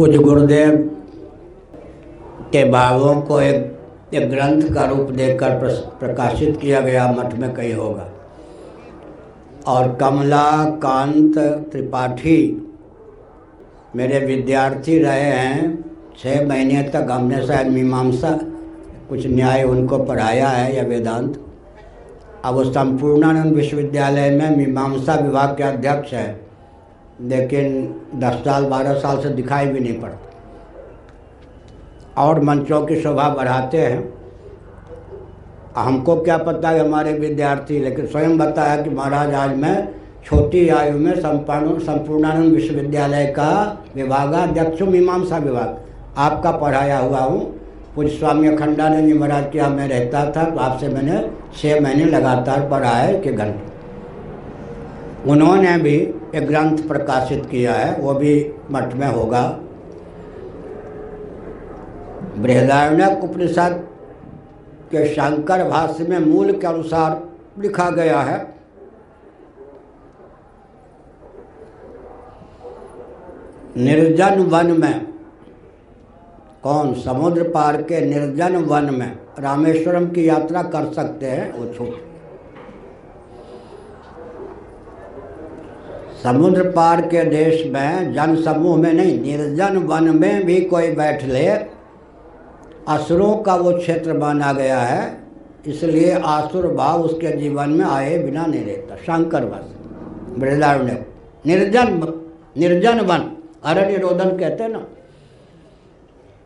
[0.00, 0.96] कुछ गुरुदेव
[2.52, 3.78] के भावों को एक
[4.14, 5.50] एक ग्रंथ का रूप देकर
[6.00, 8.08] प्रकाशित किया गया, मठ में कई होगा।
[9.66, 12.72] और कमला, कांत, त्रिपाठी
[13.96, 15.84] मेरे विद्यार्थी रहे हैं।
[16.18, 18.40] छः महीने तक हमने शायद मीमांसा,
[19.08, 21.40] कुछ न्याय उनको पढ़ाया है या वेदांत।
[22.44, 26.49] अब वो संपूर्णानंद विश्वविद्यालय में मीमांसा विभाग के अध्यक्ष है।
[27.20, 30.18] लेकिन दस साल, बारह साल से दिखाई भी नहीं पड़ता।
[32.18, 34.12] और मंचों की शोभा बढ़ाते हैं।
[35.76, 39.88] हमको क्या पता है हमारे विद्यार्थी, लेकिन स्वयं बताया कि महाराज, आज मैं
[40.24, 43.50] छोटी आयु में संपूर्ण संपूर्णानंद विश्वविद्यालय का
[43.96, 45.76] विभागाध्यक्ष मीमांसा विभाग।
[46.18, 47.40] आपका पढ़ाया हुआ हूँ।
[47.96, 51.20] पूज्य स्वामी अखंडानंद जी महाराज के यहाँ मैं रहता था तो आपसे मैंने
[51.56, 53.68] छः महीने लगातार पढ़ा है कि घंटे।
[55.30, 55.96] उन्होंने भी
[56.34, 59.42] एक ग्रंथ प्रकाशित किया है, वो भी मठ में होगा।
[62.38, 63.86] बृहदारण्यक उपनिषद
[64.90, 67.22] के शंकर भाष्य में मूल के अनुसार
[67.58, 68.38] लिखा गया है।
[73.76, 75.06] निर्जन वन में,
[76.62, 76.94] कौन?
[76.94, 82.09] समुद्र पार के निर्जन वन में रामेश्वरम की यात्रा कर सकते हैं, वो छूट।
[86.22, 91.24] समुद्र पार के देश में, जन समूह में नहीं, निर्जन वन में भी कोई बैठ
[91.24, 91.46] ले।
[92.88, 95.16] असुरों का वो क्षेत्र माना गया है,
[95.66, 101.04] इसलिए आसुर भाव उसके जीवन में आए बिना नहीं रहता। शंकर वस बृहदारण्य
[101.46, 101.88] निर्जन
[102.56, 103.30] निर्जन वन,
[103.64, 104.84] अरण्य रोदन कहते ना।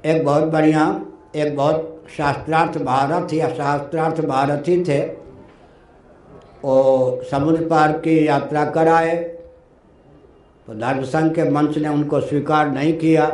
[0.05, 1.00] एक बहुत बढ़िया,
[1.36, 5.00] एक बहुत शास्त्रार्थ भारत, या शास्त्रार्थ भारत ही थे।
[6.64, 9.14] वो समुद्र पार की यात्रा कराए
[10.69, 13.27] तो धर्म संघ के मंच ने उनको स्वीकार नहीं किया।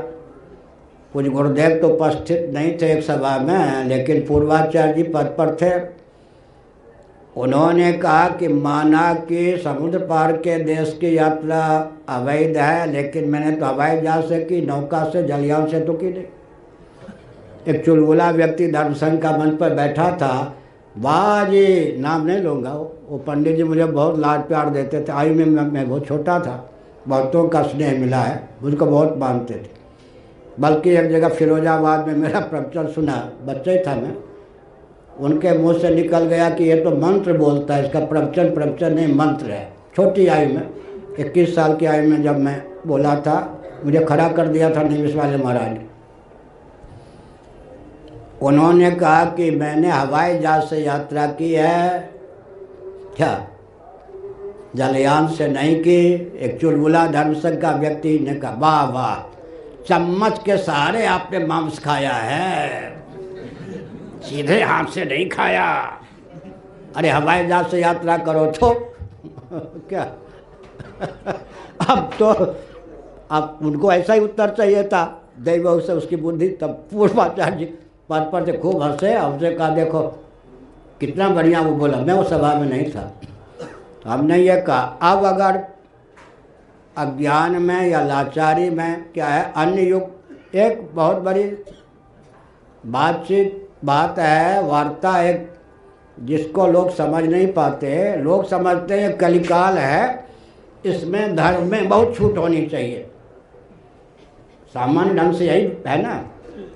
[1.13, 5.71] कुछ गुरुदेव तो उपस्थित नहीं थे एक सभा में, लेकिन पूर्वाचार्य जी पद पर थे।
[7.37, 11.61] उन्होंने कहा कि माना कि समुद्र पार के देश की यात्रा
[12.09, 16.07] अवैध है, लेकिन मैंने तो हवाई जहाज़ से की, नौका से जलियान से तो की
[16.07, 16.25] नहीं।
[17.69, 20.57] एक चुलबुला व्यक्ति धर्म संघ का मंच पर बैठा था।
[20.99, 25.35] वाह जी, नाम नहीं लूँगा वो। पंडित जी मुझे बहुत लाड प्यार देते थे। आयु
[25.35, 26.67] में, मैं बहुत छोटा था।
[27.09, 29.69] बहुतों का स्नेह मिला है मुझको बहुत मानते थे।
[30.61, 34.17] बल्कि एक जगह फिरोजाबाद में मेरा प्रवचन सुना, बच्चा था मैं,
[35.21, 39.15] उनके मुँह से निकल गया कि ये तो मंत्र बोलता है, इसका प्रवचन प्रवचन नहीं,
[39.15, 40.71] मंत्र है। छोटी आयु में,
[41.19, 45.15] इक्कीस साल की आयु में जब मैं बोला था, मुझे खड़ा कर दिया था निमिष
[45.15, 45.87] वाले महाराज ने।
[48.43, 52.11] उन्होंने कहा कि मैंने हवाई जहाज़ से यात्रा की है।
[53.17, 53.47] क्या?
[54.77, 59.37] जलयान से नहीं की, एक चुलबुला धर्मसंघ का व्यक्ति ने कहा, वाह वाह,
[59.89, 62.93] चम्मच के सहारे आपने मांस खाया है।
[64.23, 65.99] सीधे हाथ से नहीं खाया।
[66.97, 68.95] अरे, हवाई जहाज़ से यात्रा करो तो।
[69.89, 70.03] क्या?
[71.91, 72.57] अब तो
[73.31, 77.65] अब उनको ऐसा ही उत्तर चाहिए था। दैव से उसकी बुद्धि तब पूर्वाचार्य
[78.09, 80.03] पद पर से खूब हंसे। हमसे कहा, देखो,
[81.01, 83.21] कितना बढ़िया वो बोला। मैं वो सभा में नहीं था।
[84.05, 85.65] तो हमने ये कहा, अब अगर
[86.97, 90.11] अज्ञान में या लाचारी में क्या है, अन्य युग,
[90.55, 91.45] एक बहुत बड़ी
[92.87, 95.53] बातचीत, बात है, वार्ता एक,
[96.21, 100.27] जिसको लोग समझ नहीं पाते लोग समझते हैं कलिकाल है,
[100.87, 103.07] इसमें धर्म में बहुत छूट होनी चाहिए।
[104.75, 106.15] सामान्य ढंग से यही है ना?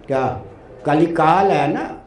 [0.06, 0.42] क्या?
[0.86, 2.00] कलिकाल है ना?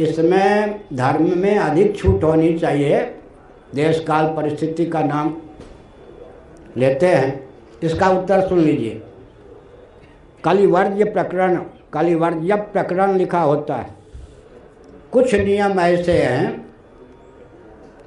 [0.00, 3.18] इसमें धर्म में अधिक छूट होनी चाहिए।
[3.74, 5.34] देश काल परिस्थिति का नाम
[6.76, 7.48] लेते हैं।
[7.82, 9.02] इसका उत्तर सुन लीजिए।
[10.44, 11.56] कलिवर्ज्य प्रकरण
[11.92, 13.94] कलिवर्ज्य प्रकरण लिखा होता है।
[15.12, 16.72] कुछ नियम ऐसे हैं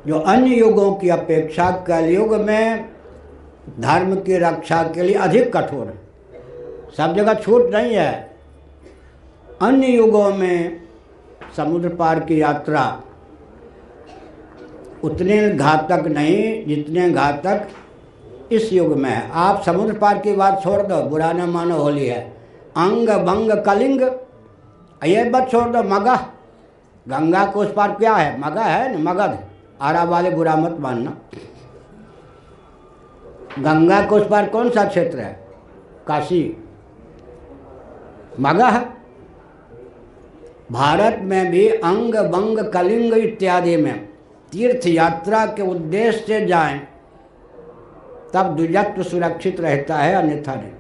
[0.08, 2.90] जो अन्य युगों की अपेक्षा कलयुग में
[3.80, 6.00] धर्म की रक्षा के लिए अधिक कठोर है।
[6.98, 8.12] सब जगह छूट नहीं है।
[9.62, 10.82] अन्य युगों में
[11.58, 13.02] समुद्र पार की यात्रा
[15.04, 17.68] उतने घातक नहीं, जितने घातक
[18.52, 22.08] इस युग में है। आप समुद्र पार की बात छोड़ दो, बुरा न मानो, होली
[22.08, 22.22] है।
[22.78, 24.02] अंग भंग कलिंग,
[25.06, 26.16] ये बात छोड़ दो मगह
[27.08, 28.40] गंगा को उस पार क्या है?
[28.40, 29.40] मगह है न, मगध।
[29.82, 31.18] आरा वाले बुरा मत मानना।
[33.60, 35.48] गंगा को उस पार कौन सा क्षेत्र है?
[36.08, 36.58] काशी।
[38.40, 38.80] मगह
[40.72, 44.15] भारत में भी अंग बंग कलिंग इत्यादि में।
[44.52, 46.80] तीर्थ यात्रा के उद्देश्य से जाएँ,
[48.34, 50.72] तब द्विजत्व सुरक्षित रहता है, अन्यथा नहीं।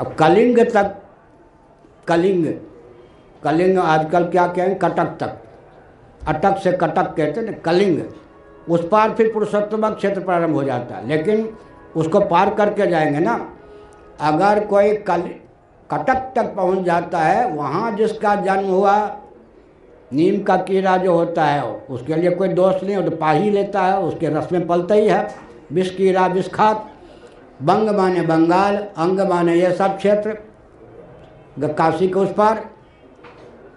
[0.00, 0.94] अब कलिंग तक,
[2.08, 2.46] कलिंग
[3.42, 5.42] कलिंग आजकल क्या कहें, कटक तक।
[6.28, 8.00] अटक से कटक कहते ना, कलिंग।
[8.68, 11.48] उस पार फिर पुरुषोत्तम क्षेत्र प्रारंभ हो जाता है, लेकिन
[11.96, 13.34] उसको पार करके जाएँगे ना।
[14.20, 15.20] अगर कोई कल,
[15.90, 18.96] कटक तक पहुँच जाता है, वहाँ जिसका जन्म हुआ
[20.10, 23.50] नीम का कीड़ा जो होता है, उसके लिए कोई दोष नहीं, वो तो पा ही
[23.50, 25.28] लेता है, उसके रस में पलता ही है।
[25.72, 26.90] विष कीड़ा, विष खात
[27.62, 30.38] बंग माने बंगाल, अंग माने ये सब क्षेत्र
[31.70, 32.64] काशी के उस पार।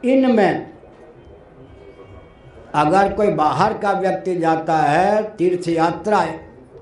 [0.05, 0.67] इनमें
[2.75, 6.25] अगर कोई बाहर का व्यक्ति जाता है तीर्थ यात्रा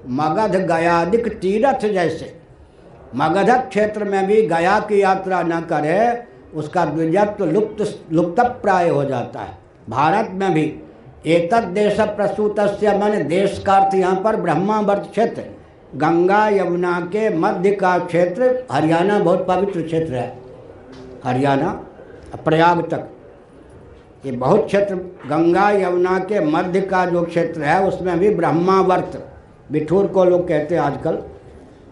[0.09, 2.33] मगध गयादिक तीर्थ जैसे,
[3.15, 5.99] मगध क्षेत्र में भी गया की यात्रा न करे
[6.55, 9.57] उसका द्विजत्व लुप्त लुप्त प्राय हो जाता है।
[9.89, 10.63] भारत में भी
[11.25, 15.43] एक देश प्रसूत मन देश का अर्थ यहाँ पर ब्रह्मावर्त क्षेत्र,
[15.95, 20.39] गंगा, यमुना के मध्य का क्षेत्र, हरियाणा बहुत पवित्र क्षेत्र है।
[21.25, 21.69] हरियाणा,
[22.45, 23.07] प्रयाग तक।
[24.25, 24.95] ये बहुत क्षेत्र,
[25.29, 29.23] गंगा, यमुना के मध्य का जो क्षेत्र है, उसमें भी ब्रह्मावर्त
[29.71, 31.15] बिठूर को लोग कहते हैं आजकल।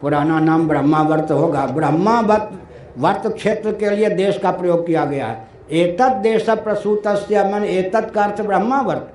[0.01, 2.51] पुराना नाम ब्रह्मावर्त होगा। ब्रह्मावर्त
[2.97, 8.13] वर्त क्षेत्र के लिए देश का प्रयोग किया गया है। एतद देश प्रसूत मन, एतत्
[8.13, 9.11] का अर्थ ब्रह्मावर्त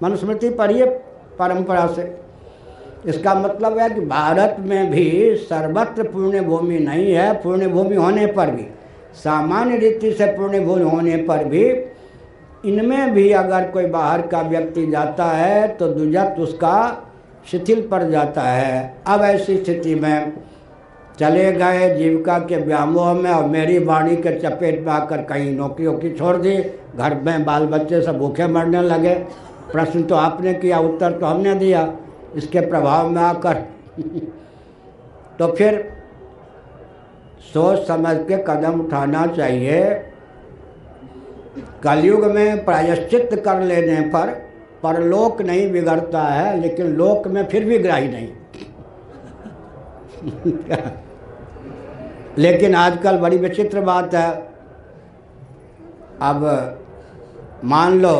[0.00, 0.86] मनुस्मृति पढ़िए
[1.38, 2.02] परंपरा से।
[3.06, 8.26] इसका मतलब है कि भारत में भी सर्वत्र पुण्य भूमि नहीं है पुण्य भूमि होने
[8.28, 8.66] पर भी।
[9.14, 11.64] सामान्य रीति से पुण्य भूमि होने पर भी
[12.64, 16.76] इनमें भी अगर कोई बाहर का व्यक्ति जाता है तो दुजत उसका
[17.50, 20.32] शिथिल पड़ जाता है। अब ऐसी स्थिति में
[21.20, 25.86] चले गए जीविका के व्यामोह में और मेरी वाणी के चपेट में आकर कहीं नौकरी
[25.86, 26.56] वोकरी छोड़ दी।
[26.96, 29.14] घर में बाल बच्चे सब भूखे मरने लगे।
[29.72, 31.92] प्रश्न तो आपने किया, उत्तर तो हमने दिया।
[32.36, 33.54] इसके प्रभाव में आकर
[35.38, 35.92] तो फिर
[37.52, 39.82] सोच समझ के कदम उठाना चाहिए।
[41.82, 44.26] कलयुग में प्रायश्चित कर लेने पर
[44.82, 48.28] परलोक नहीं बिगड़ता है, लेकिन लोक में फिर भी ग्राही नहीं।
[52.40, 54.30] लेकिन आजकल बड़ी विचित्र बात है।
[56.22, 56.44] अब
[57.64, 58.16] मान लो,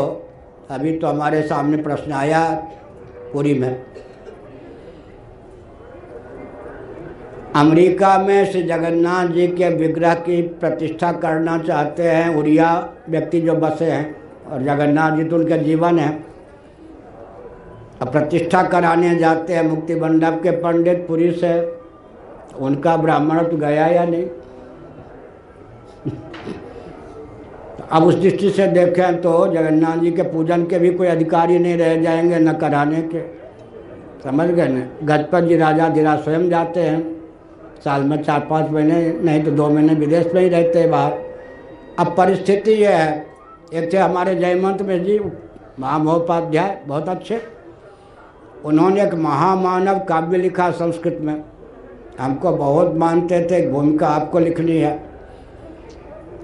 [0.70, 2.48] अभी तो हमारे सामने प्रश्न आया
[3.32, 3.84] पूरी में।
[7.56, 12.68] अमेरिका में श्री जगन्नाथ जी के विग्रह की प्रतिष्ठा करना चाहते हैं, उड़िया
[13.08, 16.10] व्यक्ति जो बसे हैं, और जगन्नाथ जी तो उनका जीवन है।
[18.02, 21.79] प्रतिष्ठा कराने जाते हैं मुक्ति मंडप के पंडित पुरी से।
[22.58, 24.26] उनका ब्राह्मण तो गया या नहीं?
[27.92, 31.76] अब उस दृष्टि से देखें तो जगन्नाथ जी के पूजन के भी कोई अधिकारी नहीं
[31.76, 33.20] रह जाएँगे न कराने के।
[34.24, 34.90] समझ गए न?
[35.02, 37.20] गजपत जी राजा धीरा स्वयं जाते हैं।
[37.84, 41.12] साल में चार पाँच महीने, नहीं तो दो महीने विदेश में ही रहते हैं बाहर।
[41.98, 43.26] अब परिस्थिति यह है।
[43.74, 45.20] एक थे हमारे जयमंत में जी,
[45.80, 47.42] महामहोपाध्याय, बहुत अच्छे।
[48.64, 51.44] उन्होंने एक महामानव काव्य लिखा संस्कृत में।
[52.20, 55.10] हमको बहुत मानते थे, भूमिका आपको लिखनी है।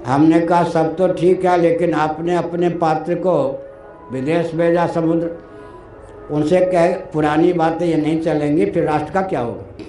[0.07, 3.65] हमने कहा, सब तो ठीक है, लेकिन आपने अपने पात्र को
[4.13, 5.39] विदेश भेजा समुद्र।
[6.31, 9.85] उनसे कह, पुरानी बातें ये नहीं चलेंगी, फिर राष्ट्र का क्या होगा?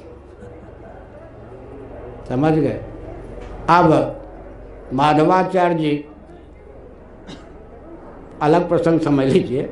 [2.29, 2.79] समझ गए?
[3.69, 4.21] अब
[4.93, 6.05] माधवाचार्य जी,
[8.41, 9.69] अलग प्रसंग समझ लीजिए।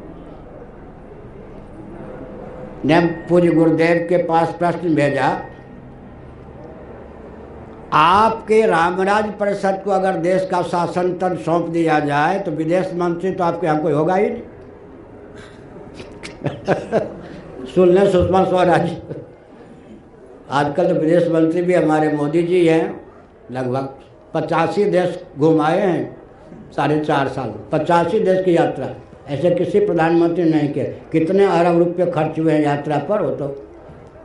[2.86, 5.30] ने पूज्य गुरुदेव के पास प्रश्न भेजा
[7.94, 13.32] आपके रामराज परिषद को अगर देश का शासन तंत्र सौंप दिया जाए तो विदेश मंत्री
[13.32, 14.42] तो आपके यहाँ कोई होगा ही नहीं।
[17.66, 18.90] सुन लें सुषमा स्वराज,
[20.52, 23.02] आजकल तो विदेश मंत्री भी हमारे मोदी जी हैं,
[23.52, 23.96] लगभग
[24.34, 26.18] पचासी देश घुमाए हैं,
[26.72, 28.88] साढ़े चार साल, पचासी देश की यात्रा।
[29.30, 33.48] ऐसे किसी प्रधानमंत्री नहीं किए। कितने अरब रुपये खर्च हुए हैं यात्रा पर, वो तो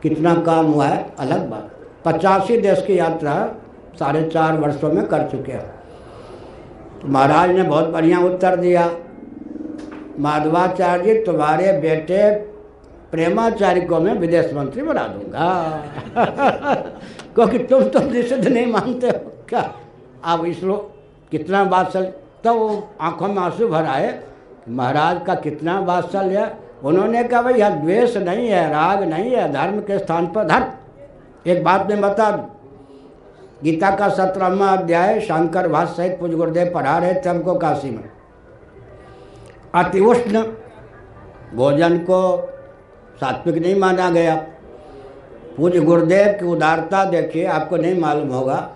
[0.03, 1.69] कितना काम हुआ है, अलग बात।
[2.05, 3.55] पचासी देश की यात्रा
[3.99, 5.69] साढ़े चार वर्षों में कर चुके हैं।
[7.01, 8.89] तो महाराज ने बहुत बढ़िया उत्तर दिया।
[10.19, 12.35] माधवाचार्य जी तुम्हारे बेटे
[13.11, 15.83] प्रेमाचार्य को मैं विदेश मंत्री बना दूँगा।
[17.35, 19.75] क्योंकि तुम तो निषिद्ध नहीं मानते हो। क्या?
[20.25, 20.91] अब इसरो
[21.31, 22.03] कितना चल
[22.43, 22.51] तो
[23.01, 24.19] आँखों में आँसू भर आए
[24.69, 29.79] महाराज का कितना वात्सल्य। उन्होंने कहा, भाई, यह द्वेष नहीं है, राग नहीं है, धर्म
[29.79, 30.65] के स्थान पर धर्म
[31.45, 32.49] एक बात मैं बता दूँ।
[33.63, 38.03] गीता का सत्रहवा अध्याय शंकर भाष सहित पूज गुरुदेव पढ़ा रहे थे हमको काशी में।
[39.75, 40.43] अति उष्ण
[41.55, 42.21] भोजन को
[43.21, 44.35] सात्विक नहीं माना गया।
[45.57, 48.69] पूज गुरुदेव की उदारता देखिए, आपको नहीं मालूम होगा।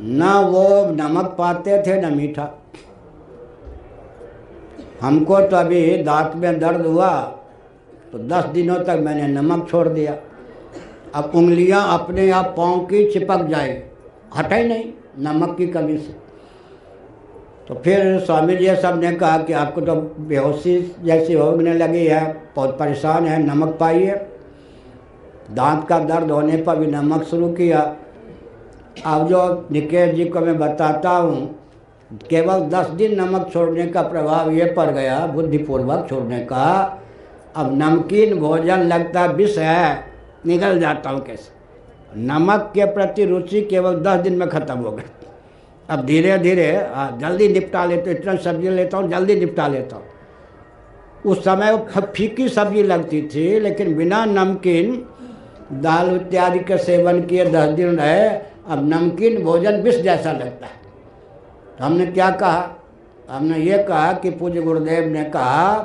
[0.00, 2.50] न वो नमक पाते थे, न मीठा।
[5.02, 7.10] हमको तो अभी दांत में दर्द हुआ
[8.12, 10.16] तो दस दिनों तक मैंने नमक छोड़ दिया।
[11.14, 13.82] अब उंगलियाँ अपने आप पाँव की चिपक जाए।
[14.36, 14.84] हटा नहीं,
[15.18, 16.12] नमक की कमी से।
[17.68, 22.78] तो फिर स्वामी जी सबने कहा कि आपको तो बेहोशी जैसी होने लगी है, बहुत
[22.78, 24.14] परेशान है, नमक पाइए।
[25.50, 27.80] दांत का दर्द होने पर भी नमक शुरू किया।
[29.06, 31.56] अब जो निकेश जी को मैं बताता हूँ,
[32.30, 36.98] केवल दस दिन नमक छोड़ने का प्रभाव ये पड़ गया, बुद्धिपूर्वक छोड़ने का।
[37.56, 40.09] अब नमकीन भोजन लगता विष है।
[40.46, 41.58] निकल जाता हूँ कैसे?
[42.18, 45.02] नमक के प्रति रुचि केवल दस दिन में ख़त्म हो गई।
[45.88, 46.70] अब धीरे धीरे
[47.20, 50.04] जल्दी निपटा लेते इतना सब्ज़ी लेता हूँ, जल्दी निपटा लेता हूँ।
[51.24, 54.94] उस समय फीकी सब्ज़ी लगती थी, लेकिन बिना नमकीन
[55.74, 58.28] दाल इत्यादि के सेवन किए दस दिन रहे,
[58.68, 60.78] अब नमकीन भोजन विष जैसा लगता है।
[61.78, 62.76] तो हमने क्या कहा?
[63.30, 65.78] हमने ये कहा कि पूज्य गुरुदेव ने कहा,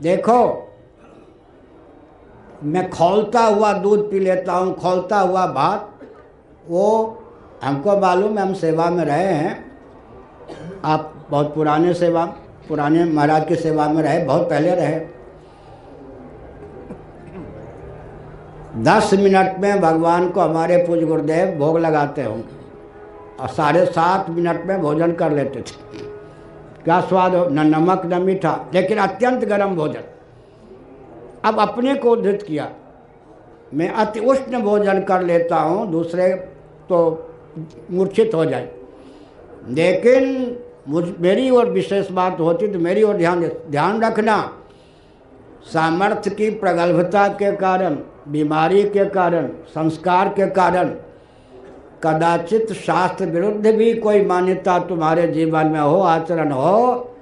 [0.00, 0.64] देखो
[2.64, 5.94] मैं खोलता हुआ दूध पी लेता हूँ, खोलता हुआ भात।
[6.68, 7.22] वो,
[7.64, 9.72] हमको मालूम है, हम सेवा में रहे हैं।
[10.84, 12.24] आप बहुत पुराने सेवा,
[12.68, 15.00] पुराने महाराज की सेवा में रहे, बहुत पहले रहे।
[18.82, 22.56] दस मिनट में भगवान को हमारे पूज गुरुदेव भोग लगाते होंगे
[23.40, 26.06] और साढ़े सात मिनट में भोजन कर लेते थे।
[26.84, 27.48] क्या स्वाद हो?
[27.48, 30.17] न नमक, न मीठा, लेकिन अत्यंत गर्म भोजन।
[31.44, 32.68] अब अपने को उद्धृत किया।
[33.74, 36.28] मैं अति उष्ण भोजन कर लेता हूँ, दूसरे
[36.88, 37.28] तो
[37.90, 38.70] मूर्छित हो जाए।
[39.68, 40.56] लेकिन
[40.88, 44.36] मुझ, मेरी और विशेष बात होती तो मेरी ओर ध्यान ध्यान रखना।
[45.64, 50.88] सामर्थ्य की प्रगल्भता के कारण, बीमारी के कारण, संस्कार के कारण,
[52.02, 57.14] कदाचित शास्त्र विरुद्ध भी कोई मान्यता तुम्हारे जीवन में हो, आचरण हो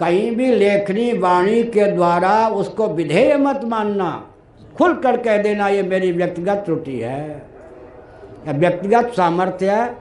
[0.00, 4.30] कहीं भी लेखनी वाणी के द्वारा उसको विधेय मत मानना।
[4.76, 7.48] खुल कर कह देना, ये मेरी व्यक्तिगत त्रुटि है।
[8.46, 9.96] या व्यक्तिगत सामर्थ्य है।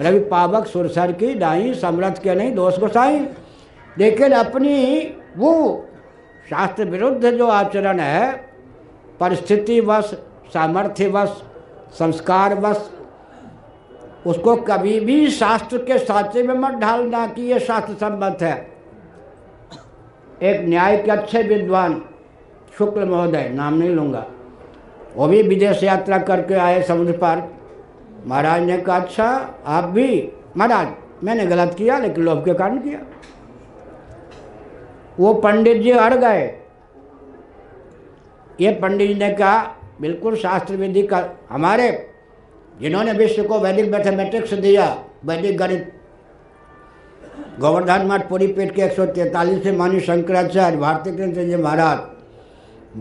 [0.00, 3.28] रवि पावक सुरसर की दाई समर्थ के नहीं दोष गोसाई।
[3.98, 5.00] लेकिन अपनी
[5.36, 5.86] वो
[6.50, 8.32] शास्त्र विरुद्ध जो आचरण है,
[9.20, 10.04] परिस्थितिवश,
[10.54, 11.42] सामर्थ्यवश,
[11.92, 12.90] संस्कारवश,
[14.26, 18.75] उसको कभी भी शास्त्र के साचे में मत ढालना कि ये शास्त्र सम्मत है।
[20.42, 22.02] एक न्याय के अच्छे विद्वान,
[22.78, 24.26] शुक्ल महोदय, नाम नहीं लूँगा।
[25.16, 27.48] वो भी विदेश यात्रा करके आए समुद्र पार।
[28.26, 30.88] महाराज ने कहा अच्छा आप भी, महाराज,
[31.24, 33.00] मैंने गलत किया, लेकिन लोभ के कारण किया।
[35.20, 36.44] वो पंडित जी अड़ गए।
[38.60, 42.08] ये पंडित जी ने कहा, बिल्कुल शास्त्र विधि का, हमारे,
[42.80, 45.95] जिन्होंने विश्व को वैदिक मैथमेटिक्स दिया, वैदिक गणित
[47.60, 51.98] गोवर्धन मठ पूरी पेट के एक सौ तैतालीस मानी शंकराचार्य भारतीय कृष्ण महाराज,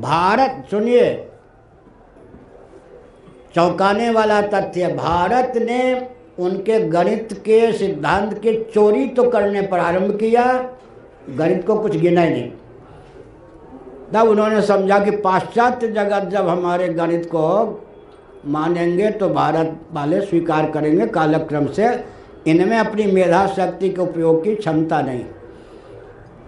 [0.01, 1.13] भारत सुनिए।
[3.55, 6.07] चौंकाने वाला तथ्य, भारत ने
[6.39, 10.45] उनके गणित के सिद्धांत के चोरी तो करने प्रारंभ किया,
[11.29, 12.51] गणित को कुछ गिना ही नहीं।
[14.13, 17.45] तब उन्होंने समझा कि पाश्चात्य जगत जब हमारे गणित को
[18.47, 21.87] मानेंगे तो भारत वाले स्वीकार करेंगे कालक्रम से
[22.47, 25.25] इनमें अपनी मेधा शक्ति के उपयोग की क्षमता नहीं।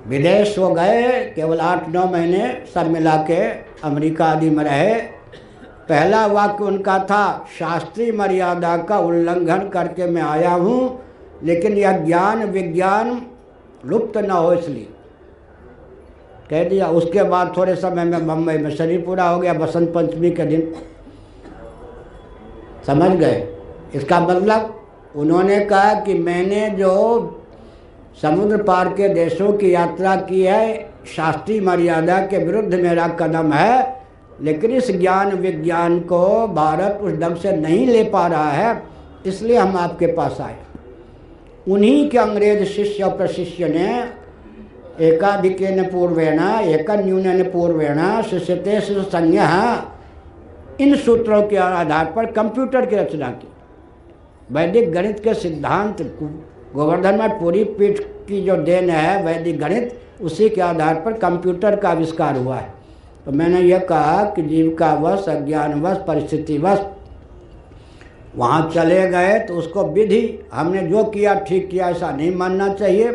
[0.08, 3.44] विदेश हो गए, केवल आठ नौ महीने सब मिला के
[3.84, 4.94] अमरीका आदि में रहे।
[5.90, 11.00] पहला वाक्य उनका था शास्त्रीय मर्यादा का उल्लंघन करके मैं आया हूँ,
[11.44, 13.22] लेकिन यह ज्ञान विज्ञान
[13.86, 14.88] लुप्त न हो इसलिए।
[16.50, 20.32] कह दिया, उसके बाद थोड़े समय में बम्बई में शरीर पूरा हो गया, बसंत पंचमी
[20.32, 20.74] के दिन।
[22.88, 23.48] समझ गए?
[23.96, 24.77] इसका मतलब
[25.18, 26.94] उन्होंने कहा कि मैंने जो
[28.22, 34.04] समुद्र पार के देशों की यात्रा की है शास्त्रीय मर्यादा के विरुद्ध मेरा कदम है,
[34.42, 38.82] लेकिन इस ज्ञान विज्ञान को भारत उस ढंग से नहीं ले पा रहा है,
[39.26, 40.56] इसलिए हम आपके पास आए।
[41.68, 43.88] उन्हीं के अंग्रेज़ शिष्य और प्रशिष्य ने
[45.06, 49.50] एकाधिकेन पूर्वेण एक न्यून पूर्वेण शिष्यते संज्ञा
[50.82, 53.48] इन सूत्रों के आधार पर कंप्यूटर की रचना की।
[54.50, 56.02] वैदिक गणित के सिद्धांत
[56.76, 61.76] गोवर्धन में पूरी पीठ की जो देन है, वैदिक गणित, उसी के आधार पर कंप्यूटर
[61.76, 62.74] का आविष्कार हुआ है।
[63.26, 66.86] तो मैंने यह कहा कि जीविकावश, अज्ञानवश, परिस्थितिवश
[68.36, 73.10] वहाँ चले गए तो उसको विधि, हमने जो किया, ठीक किया, ऐसा नहीं मानना चाहिए।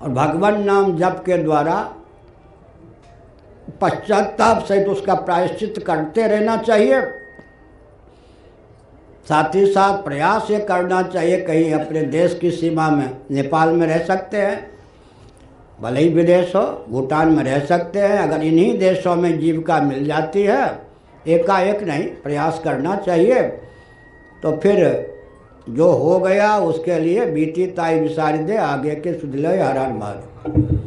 [0.00, 1.76] और भगवान नाम जप के द्वारा
[3.80, 7.00] पश्चाताप सहित उसका प्रायश्चित करते रहना चाहिए।
[9.28, 13.86] साथ ही साथ प्रयास ये करना चाहिए, कहीं अपने देश की सीमा में नेपाल में
[13.86, 14.70] रह सकते हैं।
[15.80, 20.06] भले ही विदेश हो, भूटान में रह सकते हैं। अगर इन्हीं देशों में जीविका मिल
[20.06, 20.78] जाती है,
[21.26, 23.42] एकाएक नहीं, प्रयास करना चाहिए।
[24.42, 25.10] तो फिर
[25.68, 30.77] जो हो गया, उसके लिए बीती ताई विसारी दे, आगे के सुधले हरण मार